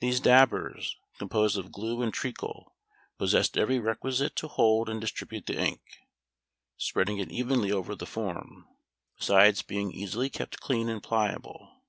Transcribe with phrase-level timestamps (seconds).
[0.00, 2.74] These dabbers, composed of glue and treacle,
[3.18, 5.82] possessed every requisite to hold and distribute the ink,
[6.78, 8.66] spreading it evenly over the form,
[9.18, 11.82] besides being easily kept clean and pliable.